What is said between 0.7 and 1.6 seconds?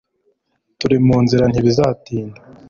turi mu nzira;